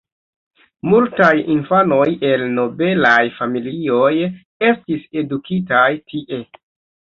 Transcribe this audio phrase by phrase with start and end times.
[0.93, 4.13] Multaj infanoj el nobelaj familioj
[4.73, 6.45] estis edukitaj tie.